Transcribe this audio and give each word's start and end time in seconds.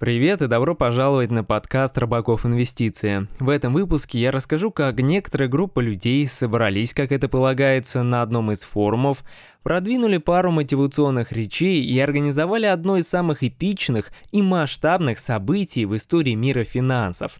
Привет 0.00 0.40
и 0.40 0.46
добро 0.46 0.74
пожаловать 0.74 1.30
на 1.30 1.44
подкаст 1.44 1.98
«Рыбаков 1.98 2.46
Инвестиции». 2.46 3.28
В 3.38 3.50
этом 3.50 3.74
выпуске 3.74 4.18
я 4.18 4.30
расскажу, 4.30 4.70
как 4.70 4.98
некоторая 4.98 5.46
группа 5.46 5.80
людей 5.80 6.26
собрались, 6.26 6.94
как 6.94 7.12
это 7.12 7.28
полагается, 7.28 8.02
на 8.02 8.22
одном 8.22 8.50
из 8.50 8.62
форумов, 8.62 9.22
продвинули 9.62 10.16
пару 10.16 10.52
мотивационных 10.52 11.32
речей 11.32 11.82
и 11.82 12.00
организовали 12.00 12.64
одно 12.64 12.96
из 12.96 13.08
самых 13.08 13.42
эпичных 13.42 14.10
и 14.32 14.40
масштабных 14.40 15.18
событий 15.18 15.84
в 15.84 15.94
истории 15.94 16.34
мира 16.34 16.64
финансов. 16.64 17.38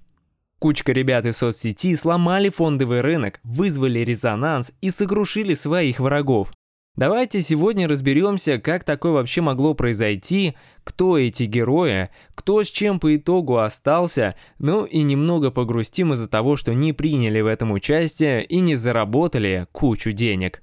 Кучка 0.58 0.92
ребят 0.92 1.24
из 1.24 1.38
соцсети 1.38 1.96
сломали 1.96 2.50
фондовый 2.50 3.00
рынок, 3.00 3.40
вызвали 3.42 4.00
резонанс 4.00 4.70
и 4.82 4.90
сокрушили 4.90 5.54
своих 5.54 5.98
врагов. 5.98 6.52
Давайте 7.00 7.40
сегодня 7.40 7.88
разберемся, 7.88 8.58
как 8.58 8.84
такое 8.84 9.12
вообще 9.12 9.40
могло 9.40 9.72
произойти, 9.72 10.54
кто 10.84 11.16
эти 11.16 11.44
герои, 11.44 12.10
кто 12.34 12.62
с 12.62 12.70
чем 12.70 13.00
по 13.00 13.16
итогу 13.16 13.56
остался, 13.56 14.34
ну 14.58 14.84
и 14.84 15.00
немного 15.00 15.50
погрустим 15.50 16.12
из-за 16.12 16.28
того, 16.28 16.56
что 16.56 16.74
не 16.74 16.92
приняли 16.92 17.40
в 17.40 17.46
этом 17.46 17.72
участие 17.72 18.44
и 18.44 18.60
не 18.60 18.74
заработали 18.74 19.66
кучу 19.72 20.12
денег. 20.12 20.60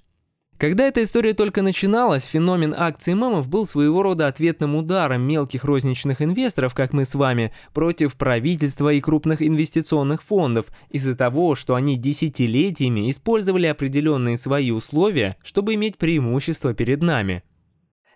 Когда 0.57 0.87
эта 0.87 1.03
история 1.03 1.35
только 1.35 1.61
начиналась, 1.61 2.25
феномен 2.25 2.73
акций 2.75 3.13
мемов 3.13 3.47
был 3.47 3.67
своего 3.67 4.01
рода 4.01 4.25
ответным 4.25 4.75
ударом 4.75 5.21
мелких 5.21 5.63
розничных 5.63 6.19
инвесторов, 6.23 6.73
как 6.73 6.93
мы 6.93 7.05
с 7.05 7.13
вами, 7.13 7.53
против 7.75 8.15
правительства 8.15 8.91
и 8.91 8.99
крупных 8.99 9.43
инвестиционных 9.43 10.23
фондов 10.23 10.65
из-за 10.89 11.15
того, 11.15 11.53
что 11.53 11.75
они 11.75 11.95
десятилетиями 11.95 13.11
использовали 13.11 13.67
определенные 13.67 14.35
свои 14.35 14.71
условия, 14.71 15.37
чтобы 15.43 15.75
иметь 15.75 15.99
преимущество 15.99 16.73
перед 16.73 17.03
нами. 17.03 17.43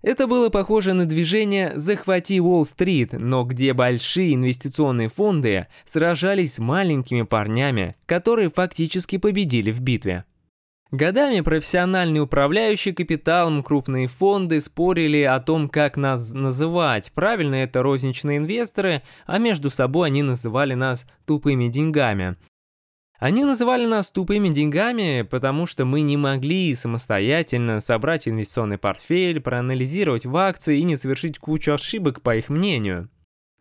Это 0.02 0.26
было 0.26 0.50
похоже 0.50 0.94
на 0.94 1.06
движение 1.06 1.74
«Захвати 1.76 2.42
Уолл-стрит», 2.42 3.14
но 3.14 3.44
где 3.44 3.74
большие 3.74 4.34
инвестиционные 4.34 5.10
фонды 5.10 5.68
сражались 5.86 6.56
с 6.56 6.60
маленькими 6.60 7.22
парнями, 7.22 7.96
которые 8.08 8.50
фактически 8.50 9.18
победили 9.18 9.72
в 9.72 9.80
битве. 9.80 10.26
Годами 10.92 11.40
профессиональный 11.40 12.20
управляющий 12.20 12.92
капиталом, 12.92 13.64
крупные 13.64 14.08
фонды 14.08 14.60
спорили 14.60 15.22
о 15.22 15.40
том, 15.40 15.70
как 15.70 15.96
нас 15.96 16.34
называть. 16.34 17.14
Правильно 17.14 17.56
это 17.56 17.82
розничные 17.82 18.40
инвесторы, 18.40 19.02
а 19.26 19.38
между 19.38 19.70
собой 19.70 20.10
они 20.10 20.22
называли 20.22 20.74
нас 20.74 21.08
тупыми 21.26 21.70
деньгами. 21.70 22.36
Они 23.20 23.46
называли 23.46 23.86
нас 23.86 24.12
тупыми 24.12 24.50
деньгами, 24.50 25.22
потому 25.22 25.66
что 25.66 25.86
мы 25.86 26.02
не 26.02 26.18
могли 26.18 26.74
самостоятельно 26.74 27.80
собрать 27.80 28.28
инвестиционный 28.28 28.78
портфель, 28.78 29.40
проанализировать 29.40 30.26
в 30.26 30.36
акции 30.36 30.80
и 30.80 30.84
не 30.84 30.98
совершить 30.98 31.40
кучу 31.40 31.72
ошибок, 31.72 32.22
по 32.22 32.36
их 32.36 32.50
мнению. 32.50 33.10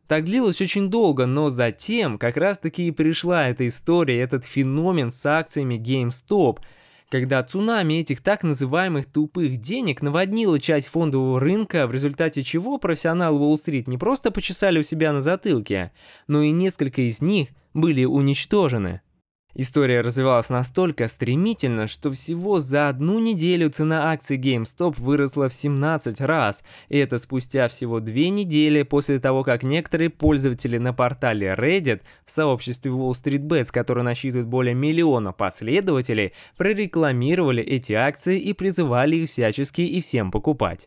Так 0.09 0.25
длилось 0.25 0.61
очень 0.61 0.91
долго, 0.91 1.27
но 1.27 1.49
затем 1.49 2.19
как 2.19 2.37
раз 2.37 2.59
таки 2.59 2.89
и 2.89 2.91
пришла 2.91 3.47
эта 3.47 3.69
история, 3.69 4.21
этот 4.21 4.45
феномен 4.45 5.13
с 5.13 5.25
акциями 5.25 5.77
GameStop– 5.77 6.59
когда 7.11 7.43
цунами 7.43 7.95
этих 7.95 8.23
так 8.23 8.45
называемых 8.45 9.07
тупых 9.07 9.59
денег 9.59 10.01
наводнило 10.01 10.59
часть 10.59 10.89
фондового 10.89 11.41
рынка, 11.41 11.87
в 11.87 11.93
результате 11.93 12.43
чего 12.43 12.79
профессионалы 12.79 13.39
Уолл-стрит 13.39 13.89
не 13.89 13.99
просто 13.99 14.31
почесали 14.31 14.79
у 14.79 14.83
себя 14.83 15.13
на 15.13 15.21
затылке, 15.21 15.91
но 16.29 16.41
и 16.43 16.53
несколько 16.53 17.03
из 17.03 17.21
них 17.21 17.49
были 17.75 18.05
уничтожены. 18.05 19.03
История 19.55 20.01
развивалась 20.01 20.49
настолько 20.49 21.09
стремительно, 21.09 21.89
что 21.89 22.11
всего 22.13 22.61
за 22.61 22.89
одну 22.89 23.19
неделю 23.19 23.69
цена 23.71 24.13
акций 24.13 24.39
GameStop 24.39 24.95
выросла 24.99 25.49
в 25.49 25.55
17 25.55 26.21
раз, 26.21 26.63
и 26.89 26.99
это 26.99 27.19
спустя 27.19 27.67
всего 27.67 27.99
две 27.99 28.29
недели 28.31 28.83
после 28.83 29.19
того, 29.19 29.43
как 29.43 29.65
некоторые 29.65 30.09
пользователи 30.09 30.79
на 30.79 30.93
портале 30.93 31.57
Reddit 31.59 32.03
в 32.25 32.31
сообществе 32.31 32.93
Wall 32.93 33.13
Street 33.13 33.43
Bets, 33.43 33.73
который 33.73 34.05
насчитывает 34.05 34.47
более 34.47 34.75
миллиона 34.75 35.33
последователей, 35.33 36.33
прорекламировали 36.57 37.63
эти 37.63 37.93
акции 37.93 38.39
и 38.39 38.53
призывали 38.53 39.17
их 39.17 39.31
всячески 39.31 39.81
и 39.81 40.01
всем 40.01 40.31
покупать. 40.31 40.87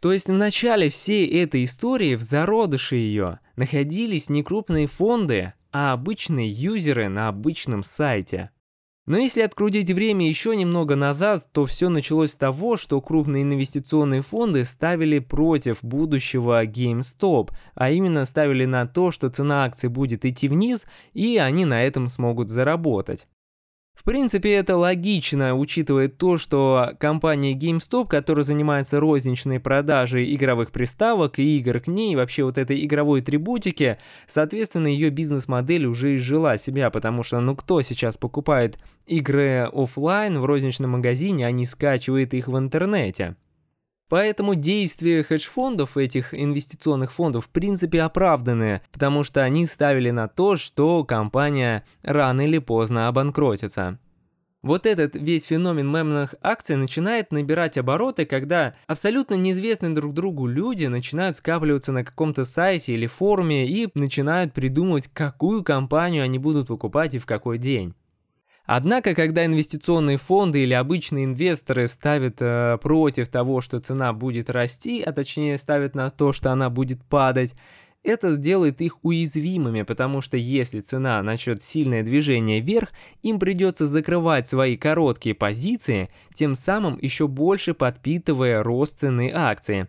То 0.00 0.12
есть 0.12 0.28
в 0.28 0.32
начале 0.32 0.88
всей 0.88 1.26
этой 1.42 1.64
истории, 1.64 2.14
в 2.14 2.20
зародыше 2.20 2.96
ее, 2.96 3.40
находились 3.56 4.28
некрупные 4.28 4.86
фонды, 4.86 5.54
а 5.72 5.92
обычные 5.92 6.48
юзеры 6.48 7.08
на 7.08 7.28
обычном 7.28 7.84
сайте. 7.84 8.50
Но 9.06 9.18
если 9.18 9.42
открутить 9.42 9.90
время 9.90 10.28
еще 10.28 10.56
немного 10.56 10.96
назад, 10.96 11.46
то 11.52 11.64
все 11.64 11.88
началось 11.88 12.32
с 12.32 12.36
того, 12.36 12.76
что 12.76 13.00
крупные 13.00 13.44
инвестиционные 13.44 14.22
фонды 14.22 14.64
ставили 14.64 15.20
против 15.20 15.78
будущего 15.82 16.64
GameStop, 16.64 17.50
а 17.76 17.90
именно 17.90 18.24
ставили 18.24 18.64
на 18.64 18.86
то, 18.86 19.12
что 19.12 19.30
цена 19.30 19.64
акций 19.64 19.88
будет 19.88 20.24
идти 20.24 20.48
вниз, 20.48 20.88
и 21.14 21.38
они 21.38 21.64
на 21.64 21.84
этом 21.84 22.08
смогут 22.08 22.50
заработать. 22.50 23.28
В 23.96 24.04
принципе, 24.04 24.52
это 24.52 24.76
логично, 24.76 25.56
учитывая 25.56 26.08
то, 26.08 26.36
что 26.36 26.92
компания 27.00 27.54
GameStop, 27.54 28.08
которая 28.08 28.44
занимается 28.44 29.00
розничной 29.00 29.58
продажей 29.58 30.32
игровых 30.34 30.70
приставок 30.70 31.38
и 31.38 31.56
игр 31.56 31.80
к 31.80 31.88
ней, 31.88 32.14
вообще 32.14 32.44
вот 32.44 32.58
этой 32.58 32.84
игровой 32.84 33.20
атрибутики, 33.20 33.96
соответственно, 34.26 34.86
ее 34.86 35.08
бизнес-модель 35.08 35.86
уже 35.86 36.16
изжила 36.16 36.58
себя, 36.58 36.90
потому 36.90 37.22
что, 37.22 37.40
ну, 37.40 37.56
кто 37.56 37.80
сейчас 37.80 38.18
покупает 38.18 38.78
игры 39.06 39.68
офлайн 39.72 40.38
в 40.38 40.44
розничном 40.44 40.90
магазине, 40.90 41.46
а 41.46 41.50
не 41.50 41.64
скачивает 41.64 42.34
их 42.34 42.48
в 42.48 42.56
интернете? 42.56 43.34
Поэтому 44.08 44.54
действия 44.54 45.24
хедж-фондов, 45.24 45.96
этих 45.96 46.32
инвестиционных 46.32 47.12
фондов, 47.12 47.46
в 47.46 47.48
принципе 47.48 48.02
оправданы, 48.02 48.82
потому 48.92 49.24
что 49.24 49.42
они 49.42 49.66
ставили 49.66 50.10
на 50.10 50.28
то, 50.28 50.56
что 50.56 51.02
компания 51.04 51.84
рано 52.02 52.42
или 52.42 52.58
поздно 52.58 53.08
обанкротится. 53.08 53.98
Вот 54.62 54.84
этот 54.84 55.14
весь 55.14 55.44
феномен 55.44 55.88
мемных 55.88 56.34
акций 56.42 56.74
начинает 56.74 57.30
набирать 57.30 57.78
обороты, 57.78 58.24
когда 58.26 58.74
абсолютно 58.88 59.34
неизвестные 59.34 59.94
друг 59.94 60.12
другу 60.12 60.46
люди 60.46 60.86
начинают 60.86 61.36
скапливаться 61.36 61.92
на 61.92 62.04
каком-то 62.04 62.44
сайте 62.44 62.94
или 62.94 63.06
форуме 63.06 63.68
и 63.68 63.88
начинают 63.94 64.54
придумывать, 64.54 65.06
какую 65.06 65.62
компанию 65.62 66.24
они 66.24 66.38
будут 66.38 66.68
покупать 66.68 67.14
и 67.14 67.18
в 67.18 67.26
какой 67.26 67.58
день. 67.58 67.94
Однако, 68.66 69.14
когда 69.14 69.46
инвестиционные 69.46 70.18
фонды 70.18 70.62
или 70.62 70.74
обычные 70.74 71.24
инвесторы 71.24 71.86
ставят 71.86 72.36
э, 72.40 72.78
против 72.82 73.28
того, 73.28 73.60
что 73.60 73.78
цена 73.78 74.12
будет 74.12 74.50
расти, 74.50 75.02
а 75.02 75.12
точнее 75.12 75.56
ставят 75.56 75.94
на 75.94 76.10
то, 76.10 76.32
что 76.32 76.50
она 76.50 76.68
будет 76.68 77.02
падать, 77.04 77.54
это 78.02 78.32
сделает 78.32 78.80
их 78.80 79.04
уязвимыми, 79.04 79.82
потому 79.82 80.20
что 80.20 80.36
если 80.36 80.80
цена 80.80 81.22
начнет 81.22 81.62
сильное 81.62 82.02
движение 82.02 82.60
вверх, 82.60 82.90
им 83.22 83.38
придется 83.38 83.86
закрывать 83.86 84.48
свои 84.48 84.76
короткие 84.76 85.34
позиции, 85.34 86.08
тем 86.34 86.54
самым 86.54 86.98
еще 87.00 87.26
больше 87.26 87.74
подпитывая 87.74 88.62
рост 88.62 89.00
цены 89.00 89.32
акции. 89.34 89.88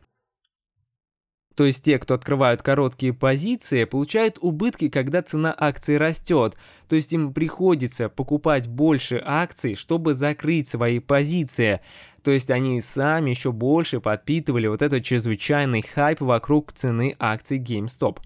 То 1.58 1.66
есть 1.66 1.84
те, 1.84 1.98
кто 1.98 2.14
открывают 2.14 2.62
короткие 2.62 3.14
позиции, 3.14 3.86
получают 3.86 4.38
убытки, 4.40 4.90
когда 4.90 5.24
цена 5.24 5.54
акции 5.58 5.96
растет. 5.96 6.56
То 6.88 6.96
есть 6.96 7.12
им 7.14 7.34
приходится 7.34 8.10
покупать 8.10 8.68
больше 8.68 9.20
акций, 9.26 9.74
чтобы 9.74 10.14
закрыть 10.14 10.68
свои 10.68 11.00
позиции. 11.00 11.82
То 12.22 12.30
есть 12.30 12.52
они 12.52 12.80
сами 12.80 13.32
еще 13.32 13.52
больше 13.52 14.00
подпитывали 14.00 14.68
вот 14.68 14.84
этот 14.84 15.04
чрезвычайный 15.04 15.82
хайп 15.82 16.22
вокруг 16.22 16.74
цены 16.74 17.16
акций 17.18 17.58
GameStop. 17.58 18.20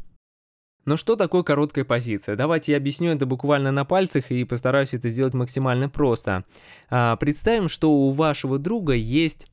Но 0.83 0.97
что 0.97 1.15
такое 1.15 1.43
короткая 1.43 1.85
позиция? 1.85 2.35
Давайте 2.35 2.73
я 2.73 2.79
объясню 2.79 3.11
это 3.11 3.25
буквально 3.25 3.71
на 3.71 3.85
пальцах 3.85 4.31
и 4.31 4.43
постараюсь 4.43 4.93
это 4.93 5.07
сделать 5.09 5.33
максимально 5.33 5.87
просто. 5.87 6.43
А, 6.89 7.15
представим, 7.15 7.69
что 7.69 7.91
у 7.91 8.11
вашего 8.11 8.59
друга 8.59 8.93
есть 8.93 9.47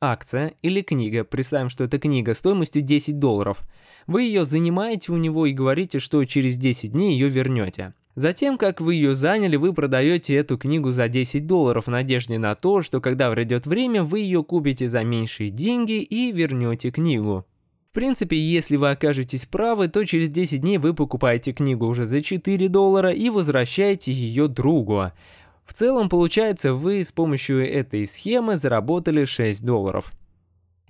акция 0.00 0.54
или 0.62 0.82
книга, 0.82 1.24
представим, 1.24 1.68
что 1.68 1.84
это 1.84 1.98
книга 1.98 2.34
стоимостью 2.34 2.82
10 2.82 3.18
долларов. 3.18 3.60
Вы 4.06 4.22
ее 4.22 4.44
занимаете 4.44 5.12
у 5.12 5.16
него 5.16 5.46
и 5.46 5.52
говорите, 5.52 5.98
что 5.98 6.24
через 6.24 6.56
10 6.56 6.92
дней 6.92 7.12
ее 7.14 7.28
вернете. 7.28 7.94
Затем, 8.14 8.58
как 8.58 8.80
вы 8.80 8.94
ее 8.94 9.14
заняли, 9.14 9.56
вы 9.56 9.72
продаете 9.72 10.34
эту 10.34 10.58
книгу 10.58 10.90
за 10.90 11.08
10 11.08 11.46
долларов 11.46 11.86
в 11.86 11.90
надежде 11.90 12.38
на 12.38 12.54
то, 12.54 12.82
что 12.82 13.00
когда 13.00 13.30
придет 13.30 13.66
время, 13.66 14.02
вы 14.02 14.20
ее 14.20 14.42
купите 14.42 14.88
за 14.88 15.04
меньшие 15.04 15.50
деньги 15.50 16.02
и 16.02 16.32
вернете 16.32 16.90
книгу. 16.90 17.46
В 17.88 17.92
принципе, 17.92 18.38
если 18.38 18.76
вы 18.76 18.90
окажетесь 18.90 19.46
правы, 19.46 19.88
то 19.88 20.04
через 20.04 20.30
10 20.30 20.60
дней 20.60 20.78
вы 20.78 20.94
покупаете 20.94 21.52
книгу 21.52 21.86
уже 21.86 22.06
за 22.06 22.20
4 22.20 22.68
доллара 22.68 23.12
и 23.12 23.30
возвращаете 23.30 24.12
ее 24.12 24.48
другу. 24.48 25.12
В 25.68 25.74
целом, 25.74 26.08
получается, 26.08 26.72
вы 26.72 27.04
с 27.04 27.12
помощью 27.12 27.70
этой 27.70 28.06
схемы 28.06 28.56
заработали 28.56 29.26
6 29.26 29.62
долларов. 29.64 30.10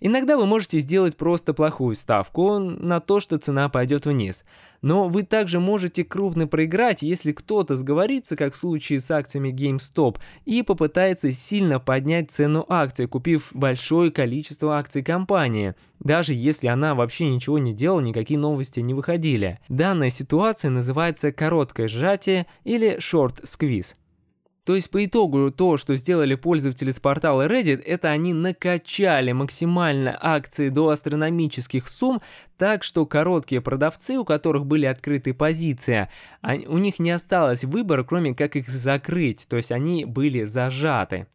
Иногда 0.01 0.37
вы 0.37 0.47
можете 0.47 0.79
сделать 0.79 1.17
просто 1.17 1.53
плохую 1.53 1.97
ставку 1.97 2.61
на 2.61 3.01
то, 3.01 3.19
что 3.19 3.39
цена 3.39 3.69
пойдет 3.69 4.07
вниз. 4.07 4.45
Но 4.81 5.09
вы 5.09 5.25
также 5.25 5.59
можете 5.59 6.05
крупно 6.05 6.47
проиграть, 6.47 7.03
если 7.03 7.33
кто-то 7.33 7.75
сговорится, 7.75 8.37
как 8.37 8.55
в 8.55 8.57
случае 8.57 9.01
с 9.01 9.11
акциями 9.11 9.49
GameStop, 9.49 10.19
и 10.45 10.63
попытается 10.63 11.33
сильно 11.33 11.81
поднять 11.81 12.31
цену 12.31 12.65
акций, 12.69 13.09
купив 13.09 13.51
большое 13.53 14.13
количество 14.13 14.79
акций 14.79 15.03
компании, 15.03 15.75
даже 15.99 16.35
если 16.35 16.69
она 16.69 16.95
вообще 16.95 17.29
ничего 17.29 17.59
не 17.59 17.73
делала, 17.73 17.99
никакие 17.99 18.39
новости 18.39 18.79
не 18.79 18.95
выходили. 18.95 19.59
Данная 19.69 20.11
ситуация 20.11 20.71
называется 20.71 21.33
короткое 21.33 21.89
сжатие 21.89 22.47
или 22.63 22.99
short 22.99 23.43
squeeze. 23.43 23.97
То 24.69 24.75
есть 24.75 24.91
по 24.91 25.03
итогу 25.03 25.51
то, 25.51 25.79
что 25.79 25.97
сделали 25.97 26.35
пользователи 26.35 26.91
с 26.91 27.01
портала 27.01 27.47
Reddit, 27.49 27.83
это 27.83 28.11
они 28.11 28.35
накачали 28.35 29.33
максимально 29.33 30.15
акции 30.21 30.69
до 30.69 30.91
астрономических 30.91 31.89
сумм, 31.89 32.21
так 32.59 32.85
что 32.85 33.07
короткие 33.07 33.63
продавцы, 33.63 34.19
у 34.19 34.27
которых 34.27 34.67
были 34.67 34.85
открытые 34.85 35.33
позиции, 35.33 36.11
у 36.43 36.77
них 36.77 36.99
не 36.99 37.13
осталось 37.13 37.65
выбора, 37.65 38.05
кроме 38.05 38.35
как 38.35 38.57
их 38.57 38.69
закрыть, 38.69 39.47
то 39.49 39.57
есть 39.57 39.73
они 39.73 40.05
были 40.05 40.45
зажаты. 40.45 41.29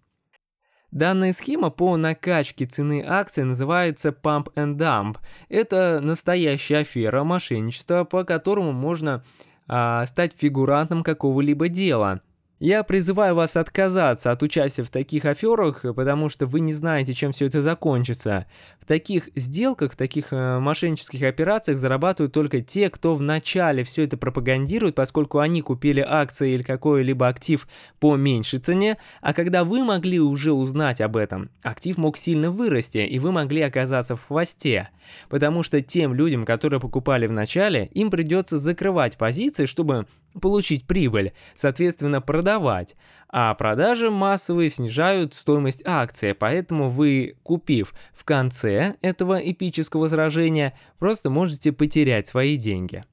Данная 0.91 1.31
схема 1.31 1.71
по 1.71 1.97
накачке 1.97 2.67
цены 2.67 3.03
акций 3.03 3.45
называется 3.45 4.09
Pump 4.09 4.53
and 4.53 4.75
Dump. 4.75 5.17
Это 5.49 6.01
настоящая 6.03 6.81
афера 6.81 7.23
мошенничества, 7.23 8.03
по 8.03 8.25
которому 8.25 8.73
можно 8.73 9.23
а, 9.67 10.05
стать 10.05 10.35
фигурантом 10.37 11.01
какого-либо 11.01 11.67
дела– 11.67 12.21
я 12.63 12.83
призываю 12.83 13.35
вас 13.35 13.57
отказаться 13.57 14.31
от 14.31 14.41
участия 14.41 14.83
в 14.83 14.89
таких 14.89 15.25
аферах, 15.25 15.81
потому 15.81 16.29
что 16.29 16.45
вы 16.45 16.61
не 16.61 16.71
знаете, 16.71 17.13
чем 17.13 17.33
все 17.33 17.47
это 17.47 17.61
закончится. 17.61 18.45
В 18.79 18.85
таких 18.85 19.29
сделках, 19.35 19.91
в 19.91 19.95
таких 19.97 20.31
э, 20.31 20.59
мошеннических 20.59 21.23
операциях 21.23 21.77
зарабатывают 21.77 22.31
только 22.31 22.61
те, 22.61 22.89
кто 22.89 23.15
вначале 23.15 23.83
все 23.83 24.03
это 24.03 24.15
пропагандирует, 24.15 24.95
поскольку 24.95 25.39
они 25.39 25.61
купили 25.61 25.99
акции 25.99 26.53
или 26.53 26.63
какой-либо 26.63 27.27
актив 27.27 27.67
по 27.99 28.15
меньшей 28.15 28.59
цене, 28.59 28.97
а 29.19 29.33
когда 29.33 29.65
вы 29.65 29.83
могли 29.83 30.21
уже 30.21 30.53
узнать 30.53 31.01
об 31.01 31.17
этом, 31.17 31.49
актив 31.63 31.97
мог 31.97 32.15
сильно 32.15 32.49
вырасти, 32.49 32.99
и 32.99 33.19
вы 33.19 33.33
могли 33.33 33.61
оказаться 33.61 34.15
в 34.15 34.25
хвосте. 34.25 34.89
Потому 35.29 35.63
что 35.63 35.81
тем 35.81 36.13
людям, 36.13 36.45
которые 36.45 36.79
покупали 36.79 37.27
в 37.27 37.31
начале, 37.31 37.89
им 37.93 38.11
придется 38.11 38.57
закрывать 38.57 39.17
позиции, 39.17 39.65
чтобы 39.65 40.07
получить 40.41 40.85
прибыль, 40.85 41.33
соответственно 41.55 42.21
продавать, 42.21 42.95
а 43.29 43.53
продажи 43.55 44.09
массовые 44.11 44.69
снижают 44.69 45.33
стоимость 45.33 45.81
акции, 45.85 46.33
поэтому 46.33 46.89
вы, 46.89 47.35
купив 47.43 47.93
в 48.13 48.23
конце 48.23 48.95
этого 49.01 49.39
эпического 49.39 50.07
сражения, 50.07 50.77
просто 50.99 51.29
можете 51.29 51.71
потерять 51.71 52.27
свои 52.27 52.57
деньги. 52.57 53.03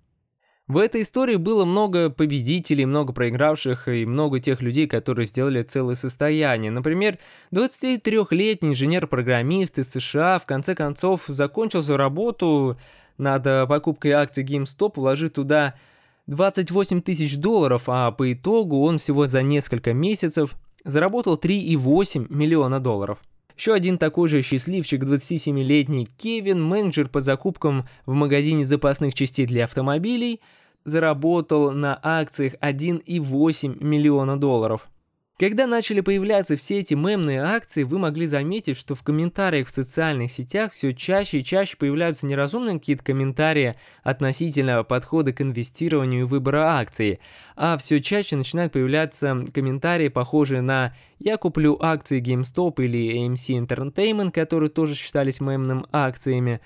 В 0.70 0.76
этой 0.76 1.00
истории 1.00 1.34
было 1.34 1.64
много 1.64 2.10
победителей, 2.10 2.86
много 2.86 3.12
проигравших 3.12 3.88
и 3.88 4.06
много 4.06 4.38
тех 4.38 4.62
людей, 4.62 4.86
которые 4.86 5.26
сделали 5.26 5.64
целое 5.64 5.96
состояние. 5.96 6.70
Например, 6.70 7.18
23-летний 7.52 8.68
инженер-программист 8.68 9.80
из 9.80 9.90
США 9.90 10.38
в 10.38 10.46
конце 10.46 10.76
концов 10.76 11.22
закончил 11.26 11.82
свою 11.82 11.98
работу 11.98 12.78
над 13.18 13.68
покупкой 13.68 14.12
акций 14.12 14.44
GameStop, 14.44 14.92
вложив 14.94 15.32
туда 15.32 15.74
28 16.28 17.02
тысяч 17.02 17.36
долларов, 17.36 17.88
а 17.88 18.12
по 18.12 18.32
итогу 18.32 18.84
он 18.84 18.98
всего 18.98 19.26
за 19.26 19.42
несколько 19.42 19.92
месяцев 19.92 20.54
заработал 20.84 21.34
3,8 21.34 22.32
миллиона 22.32 22.78
долларов. 22.78 23.18
Еще 23.56 23.74
один 23.74 23.98
такой 23.98 24.28
же 24.28 24.40
счастливчик, 24.40 25.02
27-летний 25.02 26.06
Кевин, 26.16 26.62
менеджер 26.62 27.08
по 27.08 27.20
закупкам 27.20 27.88
в 28.06 28.12
магазине 28.12 28.64
запасных 28.64 29.14
частей 29.14 29.46
для 29.46 29.64
автомобилей, 29.64 30.40
заработал 30.84 31.72
на 31.72 31.98
акциях 32.02 32.54
1,8 32.60 33.82
миллиона 33.82 34.38
долларов. 34.38 34.88
Когда 35.40 35.66
начали 35.66 36.02
появляться 36.02 36.54
все 36.56 36.80
эти 36.80 36.92
мемные 36.92 37.40
акции, 37.40 37.84
вы 37.84 37.98
могли 37.98 38.26
заметить, 38.26 38.76
что 38.76 38.94
в 38.94 39.02
комментариях 39.02 39.68
в 39.68 39.70
социальных 39.70 40.30
сетях 40.30 40.70
все 40.70 40.92
чаще 40.92 41.38
и 41.38 41.44
чаще 41.44 41.78
появляются 41.78 42.26
неразумные 42.26 42.78
какие-то 42.78 43.02
комментарии 43.02 43.74
относительно 44.02 44.84
подхода 44.84 45.32
к 45.32 45.40
инвестированию 45.40 46.20
и 46.20 46.24
выбора 46.24 46.76
акций, 46.76 47.20
а 47.56 47.78
все 47.78 48.00
чаще 48.00 48.36
начинают 48.36 48.74
появляться 48.74 49.46
комментарии, 49.54 50.08
похожие 50.08 50.60
на 50.60 50.94
«я 51.18 51.38
куплю 51.38 51.78
акции 51.80 52.20
GameStop» 52.20 52.74
или 52.84 53.26
AMC 53.26 53.66
Entertainment, 53.66 54.32
которые 54.32 54.68
тоже 54.68 54.94
считались 54.94 55.40
мемным 55.40 55.86
акциями, 55.90 56.60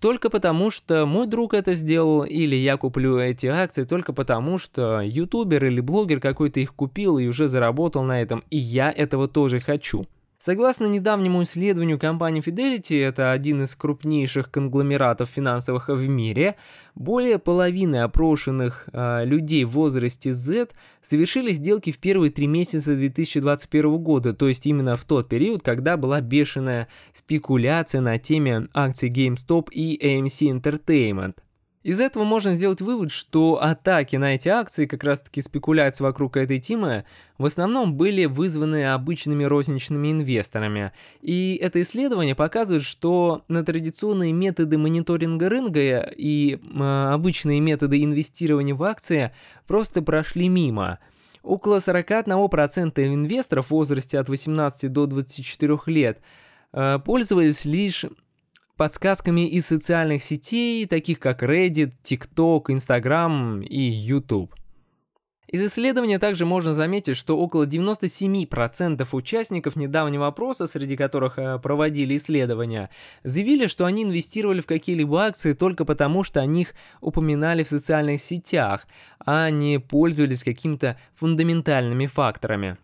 только 0.00 0.30
потому, 0.30 0.70
что 0.70 1.06
мой 1.06 1.26
друг 1.26 1.54
это 1.54 1.74
сделал, 1.74 2.24
или 2.24 2.54
я 2.56 2.76
куплю 2.76 3.18
эти 3.18 3.46
акции 3.46 3.84
только 3.84 4.12
потому, 4.12 4.58
что 4.58 5.00
ютубер 5.00 5.64
или 5.64 5.80
блогер 5.80 6.20
какой-то 6.20 6.60
их 6.60 6.74
купил 6.74 7.18
и 7.18 7.26
уже 7.26 7.48
заработал 7.48 8.02
на 8.04 8.20
этом, 8.20 8.44
и 8.50 8.58
я 8.58 8.92
этого 8.92 9.28
тоже 9.28 9.60
хочу. 9.60 10.06
Согласно 10.38 10.86
недавнему 10.86 11.42
исследованию 11.42 11.98
компании 11.98 12.40
Fidelity, 12.40 13.04
это 13.04 13.32
один 13.32 13.64
из 13.64 13.74
крупнейших 13.74 14.52
конгломератов 14.52 15.28
финансовых 15.28 15.88
в 15.88 16.08
мире, 16.08 16.54
более 16.94 17.40
половины 17.40 17.96
опрошенных 17.96 18.88
э, 18.92 19.24
людей 19.24 19.64
в 19.64 19.70
возрасте 19.70 20.32
Z 20.32 20.68
совершили 21.02 21.52
сделки 21.52 21.90
в 21.90 21.98
первые 21.98 22.30
три 22.30 22.46
месяца 22.46 22.94
2021 22.94 23.98
года, 23.98 24.32
то 24.32 24.46
есть 24.46 24.64
именно 24.68 24.94
в 24.94 25.04
тот 25.04 25.28
период, 25.28 25.64
когда 25.64 25.96
была 25.96 26.20
бешеная 26.20 26.86
спекуляция 27.12 28.00
на 28.00 28.16
теме 28.18 28.68
акций 28.72 29.10
GameStop 29.10 29.70
и 29.72 29.98
AMC 30.00 30.60
Entertainment. 30.60 31.34
Из 31.88 32.00
этого 32.00 32.24
можно 32.24 32.52
сделать 32.52 32.82
вывод, 32.82 33.10
что 33.10 33.62
атаки 33.62 34.16
на 34.16 34.34
эти 34.34 34.50
акции, 34.50 34.84
как 34.84 35.02
раз 35.04 35.22
таки 35.22 35.40
спекуляции 35.40 36.04
вокруг 36.04 36.36
этой 36.36 36.58
темы, 36.58 37.06
в 37.38 37.46
основном 37.46 37.94
были 37.94 38.26
вызваны 38.26 38.92
обычными 38.92 39.44
розничными 39.44 40.12
инвесторами. 40.12 40.92
И 41.22 41.58
это 41.62 41.80
исследование 41.80 42.34
показывает, 42.34 42.82
что 42.82 43.42
на 43.48 43.64
традиционные 43.64 44.34
методы 44.34 44.76
мониторинга 44.76 45.48
рынка 45.48 46.12
и 46.14 46.56
э, 46.56 47.08
обычные 47.10 47.60
методы 47.60 48.04
инвестирования 48.04 48.74
в 48.74 48.82
акции 48.82 49.32
просто 49.66 50.02
прошли 50.02 50.50
мимо. 50.50 50.98
Около 51.42 51.78
41% 51.78 53.02
инвесторов 53.02 53.68
в 53.68 53.70
возрасте 53.70 54.18
от 54.18 54.28
18 54.28 54.92
до 54.92 55.06
24 55.06 55.78
лет 55.86 56.20
э, 56.74 56.98
пользовались 57.02 57.64
лишь 57.64 58.04
подсказками 58.78 59.46
из 59.46 59.66
социальных 59.66 60.22
сетей, 60.22 60.86
таких 60.86 61.20
как 61.20 61.42
Reddit, 61.42 61.92
TikTok, 62.02 62.66
Instagram 62.68 63.60
и 63.60 63.80
YouTube. 63.80 64.54
Из 65.48 65.64
исследования 65.64 66.18
также 66.18 66.44
можно 66.44 66.74
заметить, 66.74 67.16
что 67.16 67.38
около 67.38 67.64
97% 67.66 69.08
участников 69.12 69.76
недавнего 69.76 70.26
опроса, 70.26 70.66
среди 70.66 70.94
которых 70.94 71.38
э, 71.38 71.58
проводили 71.58 72.18
исследования, 72.18 72.90
заявили, 73.24 73.66
что 73.66 73.86
они 73.86 74.04
инвестировали 74.04 74.60
в 74.60 74.66
какие-либо 74.66 75.24
акции 75.24 75.54
только 75.54 75.86
потому, 75.86 76.22
что 76.22 76.40
о 76.40 76.46
них 76.46 76.74
упоминали 77.00 77.64
в 77.64 77.68
социальных 77.70 78.20
сетях, 78.20 78.86
а 79.24 79.48
не 79.48 79.80
пользовались 79.80 80.44
какими-то 80.44 80.98
фундаментальными 81.14 82.06
факторами. 82.06 82.76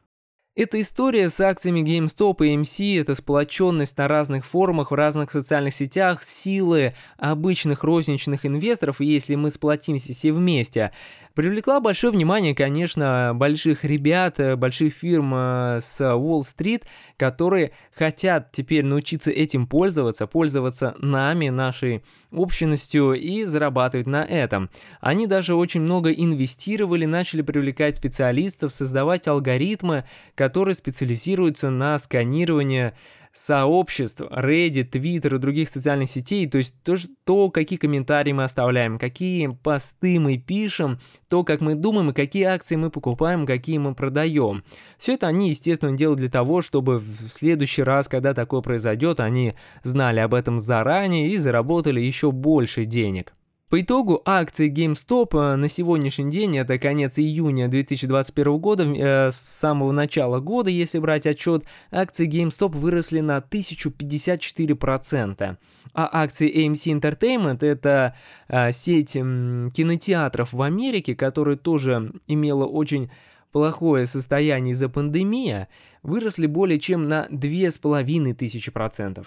Эта 0.56 0.80
история 0.80 1.30
с 1.30 1.40
акциями 1.40 1.80
GameStop 1.80 2.46
и 2.46 2.54
MC, 2.54 3.00
это 3.00 3.16
сплоченность 3.16 3.98
на 3.98 4.06
разных 4.06 4.46
форумах, 4.46 4.92
в 4.92 4.94
разных 4.94 5.32
социальных 5.32 5.74
сетях, 5.74 6.22
силы 6.22 6.94
обычных 7.18 7.82
розничных 7.82 8.46
инвесторов, 8.46 9.00
если 9.00 9.34
мы 9.34 9.50
сплотимся 9.50 10.12
все 10.12 10.32
вместе, 10.32 10.92
Привлекла 11.34 11.80
большое 11.80 12.12
внимание, 12.12 12.54
конечно, 12.54 13.32
больших 13.34 13.84
ребят, 13.84 14.38
больших 14.56 14.94
фирм 14.94 15.34
э, 15.34 15.78
с 15.80 16.00
Уолл-стрит, 16.00 16.84
которые 17.16 17.72
хотят 17.92 18.52
теперь 18.52 18.84
научиться 18.84 19.32
этим 19.32 19.66
пользоваться, 19.66 20.28
пользоваться 20.28 20.94
нами, 21.00 21.48
нашей 21.48 22.04
общностью 22.30 23.14
и 23.14 23.42
зарабатывать 23.46 24.06
на 24.06 24.24
этом. 24.24 24.70
Они 25.00 25.26
даже 25.26 25.56
очень 25.56 25.80
много 25.80 26.12
инвестировали, 26.12 27.04
начали 27.04 27.42
привлекать 27.42 27.96
специалистов, 27.96 28.72
создавать 28.72 29.26
алгоритмы, 29.26 30.04
специализируются 30.74 31.70
на 31.70 31.98
сканировании 31.98 32.92
сообществ, 33.34 34.20
Reddit, 34.20 34.90
Twitter 34.90 35.34
и 35.34 35.38
других 35.38 35.68
социальных 35.68 36.08
сетей, 36.08 36.48
то 36.48 36.58
есть 36.58 36.74
то, 36.84 36.94
то, 37.24 37.50
какие 37.50 37.78
комментарии 37.78 38.32
мы 38.32 38.44
оставляем, 38.44 38.98
какие 38.98 39.48
посты 39.48 40.20
мы 40.20 40.38
пишем, 40.38 41.00
то, 41.28 41.42
как 41.42 41.60
мы 41.60 41.74
думаем 41.74 42.10
и 42.10 42.14
какие 42.14 42.44
акции 42.44 42.76
мы 42.76 42.90
покупаем, 42.90 43.44
какие 43.44 43.78
мы 43.78 43.94
продаем. 43.94 44.62
Все 44.98 45.14
это 45.14 45.26
они, 45.26 45.48
естественно, 45.48 45.96
делают 45.96 46.20
для 46.20 46.30
того, 46.30 46.62
чтобы 46.62 46.98
в 47.00 47.28
следующий 47.28 47.82
раз, 47.82 48.08
когда 48.08 48.34
такое 48.34 48.60
произойдет, 48.60 49.18
они 49.18 49.54
знали 49.82 50.20
об 50.20 50.32
этом 50.32 50.60
заранее 50.60 51.30
и 51.30 51.36
заработали 51.36 52.00
еще 52.00 52.30
больше 52.30 52.84
денег. 52.84 53.32
По 53.74 53.80
итогу 53.80 54.22
акции 54.24 54.70
GameStop 54.70 55.36
э, 55.36 55.56
на 55.56 55.66
сегодняшний 55.66 56.30
день, 56.30 56.58
это 56.58 56.78
конец 56.78 57.18
июня 57.18 57.66
2021 57.66 58.58
года, 58.58 58.84
э, 58.84 59.32
с 59.32 59.34
самого 59.34 59.90
начала 59.90 60.38
года, 60.38 60.70
если 60.70 61.00
брать 61.00 61.26
отчет, 61.26 61.64
акции 61.90 62.30
GameStop 62.30 62.68
выросли 62.68 63.18
на 63.18 63.38
1054%. 63.38 65.56
А 65.92 66.22
акции 66.22 66.56
AMC 66.56 67.00
Entertainment, 67.00 67.66
это 67.66 68.14
э, 68.46 68.70
сеть 68.70 69.16
э, 69.16 69.68
кинотеатров 69.74 70.52
в 70.52 70.62
Америке, 70.62 71.16
которая 71.16 71.56
тоже 71.56 72.12
имела 72.28 72.66
очень 72.66 73.10
плохое 73.50 74.06
состояние 74.06 74.74
из-за 74.74 74.88
пандемии, 74.88 75.66
выросли 76.04 76.46
более 76.46 76.78
чем 76.78 77.08
на 77.08 77.26
2500%. 77.28 79.26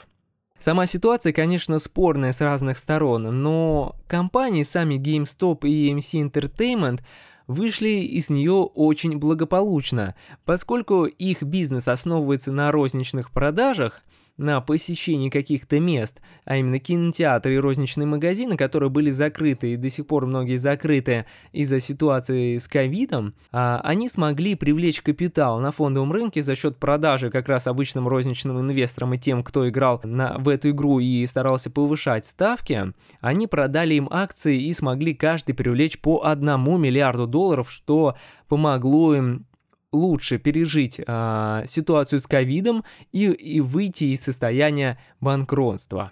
Сама 0.60 0.86
ситуация, 0.86 1.34
конечно, 1.34 1.78
спорная 1.80 2.32
с 2.32 2.42
разных 2.42 2.78
сторон, 2.78 3.24
но 3.44 3.96
компании 4.08 4.64
сами 4.64 4.96
GameStop 4.96 5.68
и 5.68 5.92
AMC 5.92 6.30
Entertainment 6.32 7.02
вышли 7.46 7.90
из 7.90 8.30
нее 8.30 8.54
очень 8.54 9.18
благополучно, 9.18 10.16
поскольку 10.46 11.06
их 11.06 11.44
бизнес 11.44 11.88
основывается 11.88 12.52
на 12.52 12.72
розничных 12.72 13.32
продажах– 13.32 14.02
на 14.38 14.62
посещении 14.62 15.29
каких-то 15.29 15.79
мест, 15.79 16.22
а 16.46 16.58
именно 16.58 16.79
кинотеатры 16.79 17.56
и 17.56 17.60
розничные 17.60 18.06
магазины, 18.06 18.56
которые 18.56 18.89
были 18.89 19.10
закрыты 19.10 19.74
и 19.74 19.77
до 19.77 19.89
сих 19.89 20.06
пор 20.06 20.27
многие 20.27 20.58
закрыты 20.58 21.25
из-за 21.51 21.79
ситуации 21.79 22.58
с 22.58 22.67
ковидом, 22.67 23.34
а, 23.51 23.82
они 23.84 24.08
смогли 24.08 24.56
привлечь 24.56 25.01
капитал 25.01 25.60
на 25.60 25.72
фондовом 25.72 26.12
рынке 26.12 26.44
за 26.44 26.56
счет 26.56 26.77
продажи 26.77 27.32
как 27.32 27.50
раз 27.50 27.67
обычным 27.67 28.08
розничным 28.08 28.60
инвесторам 28.60 29.15
и 29.15 29.17
тем, 29.17 29.44
кто 29.44 29.67
играл 29.67 30.00
на, 30.03 30.38
в 30.38 30.50
эту 30.50 30.70
игру 30.70 31.00
и 31.00 31.25
старался 31.25 31.72
повышать 31.72 32.25
ставки, 32.25 32.94
они 33.22 33.48
продали 33.48 33.96
им 33.96 34.08
акции 34.12 34.62
и 34.62 34.74
смогли 34.74 35.15
каждый 35.15 35.53
привлечь 35.53 36.00
по 36.00 36.24
одному 36.24 36.77
миллиарду 36.77 37.25
долларов, 37.25 37.72
что 37.72 38.15
помогло 38.48 39.15
им 39.15 39.47
лучше 39.91 40.38
пережить 40.38 41.00
э, 41.00 41.63
ситуацию 41.65 42.20
с 42.20 42.27
ковидом 42.27 42.84
и, 43.12 43.25
и 43.25 43.62
выйти 43.62 44.06
из 44.06 44.22
состояния 44.22 45.00
банкротства. 45.22 46.12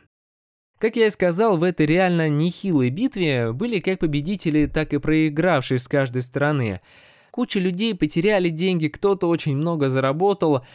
Как 0.79 0.97
я 0.97 1.07
и 1.07 1.09
сказал, 1.09 1.57
в 1.57 1.63
этой 1.63 1.85
реально 1.85 2.29
нехилой 2.29 2.89
битве 2.89 3.53
были 3.53 3.79
как 3.79 3.99
победители, 3.99 4.65
так 4.65 4.93
и 4.93 4.97
проигравшие 4.97 5.79
с 5.79 5.87
каждой 5.87 6.21
стороны. 6.21 6.81
Куча 7.31 7.59
людей 7.59 7.95
потеряли 7.95 8.49
деньги, 8.49 8.87
кто-то 8.87 9.27
очень 9.27 9.55
много 9.55 9.89
заработал, 9.89 10.65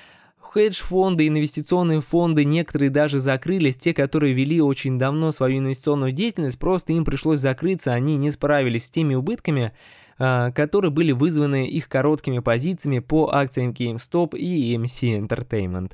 Хедж-фонды, 0.52 1.28
инвестиционные 1.28 2.00
фонды, 2.00 2.44
некоторые 2.44 2.90
даже 2.90 3.20
закрылись, 3.20 3.76
те, 3.76 3.94
которые 3.94 4.32
вели 4.32 4.60
очень 4.60 4.98
давно 4.98 5.30
свою 5.30 5.58
инвестиционную 5.58 6.10
деятельность, 6.10 6.58
просто 6.58 6.92
им 6.92 7.04
пришлось 7.04 7.38
закрыться, 7.38 7.92
они 7.92 8.16
не 8.16 8.32
справились 8.32 8.86
с 8.86 8.90
теми 8.90 9.14
убытками, 9.14 9.72
которые 10.20 10.90
были 10.90 11.12
вызваны 11.12 11.66
их 11.66 11.88
короткими 11.88 12.40
позициями 12.40 12.98
по 12.98 13.30
акциям 13.32 13.70
GameStop 13.70 14.36
и 14.36 14.74
EMC 14.76 15.26
Entertainment. 15.26 15.92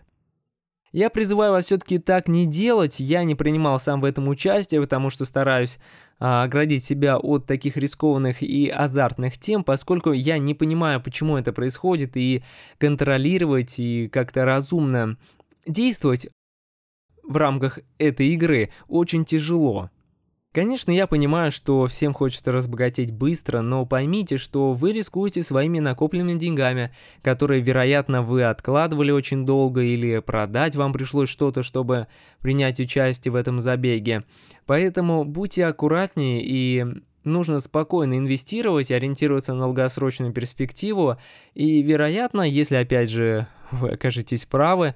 Я 0.97 1.11
призываю 1.11 1.53
вас 1.53 1.67
все-таки 1.67 1.99
так 1.99 2.27
не 2.27 2.47
делать, 2.47 3.01
я 3.01 3.23
не 3.23 3.35
принимал 3.35 3.79
сам 3.79 4.01
в 4.01 4.05
этом 4.05 4.29
участие, 4.29 4.81
потому 4.81 5.11
что 5.11 5.27
стараюсь 5.27 5.79
а, 6.19 6.45
оградить 6.45 6.85
себя 6.85 7.19
от 7.19 7.45
таких 7.45 7.77
рискованных 7.77 8.43
и 8.43 8.69
азартных 8.69 9.37
тем, 9.37 9.63
поскольку 9.63 10.13
я 10.13 10.39
не 10.39 10.55
понимаю, 10.55 11.03
почему 11.03 11.37
это 11.37 11.53
происходит, 11.53 12.17
и 12.17 12.43
контролировать 12.79 13.79
и 13.79 14.09
как-то 14.09 14.47
разумно 14.47 15.19
действовать 15.67 16.29
в 17.23 17.37
рамках 17.37 17.81
этой 17.99 18.29
игры 18.29 18.71
очень 18.89 19.27
тяжело. 19.27 19.91
Конечно, 20.57 20.91
я 20.91 21.07
понимаю, 21.07 21.53
что 21.53 21.87
всем 21.87 22.15
хочется 22.15 22.51
разбогатеть 22.51 23.13
быстро, 23.13 23.61
но 23.61 23.85
поймите, 23.85 24.39
что 24.39 24.73
вы 24.73 24.93
рискуете 24.93 25.43
своими 25.43 25.81
накопленными 25.81 26.39
деньгами, 26.39 26.95
которые, 27.21 27.61
вероятно, 27.61 28.23
вы 28.23 28.43
откладывали 28.43 29.11
очень 29.11 29.45
долго 29.45 29.83
или 29.83 30.19
продать 30.21 30.75
вам 30.75 30.95
пришлось 30.95 31.29
что-то, 31.29 31.63
чтобы 31.63 32.07
принять 32.41 32.81
участие 32.81 33.33
в 33.33 33.37
этом 33.37 33.61
забеге. 33.61 34.25
Поэтому 34.65 35.27
будьте 35.27 35.67
аккуратнее 35.67 36.43
и 36.43 36.87
нужно 37.23 37.61
спокойно 37.61 38.17
инвестировать, 38.17 38.91
ориентироваться 38.91 39.53
на 39.53 39.61
долгосрочную 39.61 40.33
перспективу, 40.33 41.19
и, 41.53 41.83
вероятно, 41.83 42.41
если 42.41 42.77
опять 42.77 43.11
же 43.11 43.47
вы 43.73 43.91
окажетесь 43.91 44.47
правы, 44.47 44.95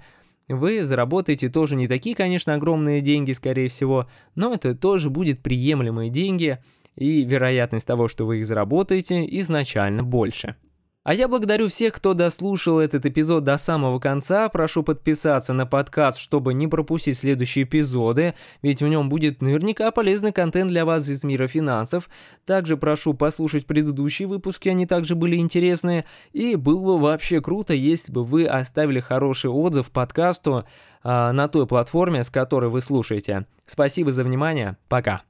вы 0.50 0.84
заработаете 0.84 1.48
тоже 1.48 1.76
не 1.76 1.88
такие, 1.88 2.14
конечно, 2.14 2.54
огромные 2.54 3.00
деньги, 3.00 3.32
скорее 3.32 3.68
всего, 3.68 4.08
но 4.34 4.52
это 4.54 4.74
тоже 4.74 5.10
будет 5.10 5.40
приемлемые 5.40 6.10
деньги, 6.10 6.58
и 6.96 7.22
вероятность 7.22 7.86
того, 7.86 8.08
что 8.08 8.26
вы 8.26 8.40
их 8.40 8.46
заработаете, 8.46 9.24
изначально 9.38 10.02
больше. 10.02 10.56
А 11.02 11.14
я 11.14 11.28
благодарю 11.28 11.68
всех, 11.68 11.94
кто 11.94 12.12
дослушал 12.12 12.78
этот 12.78 13.06
эпизод 13.06 13.42
до 13.42 13.56
самого 13.56 13.98
конца. 13.98 14.46
Прошу 14.50 14.82
подписаться 14.82 15.54
на 15.54 15.64
подкаст, 15.64 16.18
чтобы 16.18 16.52
не 16.52 16.68
пропустить 16.68 17.16
следующие 17.16 17.64
эпизоды, 17.64 18.34
ведь 18.60 18.82
в 18.82 18.86
нем 18.86 19.08
будет 19.08 19.40
наверняка 19.40 19.92
полезный 19.92 20.30
контент 20.30 20.68
для 20.68 20.84
вас 20.84 21.08
из 21.08 21.24
мира 21.24 21.46
финансов. 21.46 22.10
Также 22.44 22.76
прошу 22.76 23.14
послушать 23.14 23.64
предыдущие 23.64 24.28
выпуски, 24.28 24.68
они 24.68 24.84
также 24.84 25.14
были 25.14 25.36
интересные. 25.36 26.04
И 26.34 26.54
было 26.54 26.98
бы 26.98 26.98
вообще 26.98 27.40
круто, 27.40 27.72
если 27.72 28.12
бы 28.12 28.22
вы 28.22 28.44
оставили 28.44 29.00
хороший 29.00 29.48
отзыв 29.48 29.90
подкасту 29.90 30.66
э, 31.02 31.30
на 31.32 31.48
той 31.48 31.66
платформе, 31.66 32.24
с 32.24 32.28
которой 32.28 32.68
вы 32.68 32.82
слушаете. 32.82 33.46
Спасибо 33.64 34.12
за 34.12 34.22
внимание, 34.22 34.76
пока. 34.88 35.22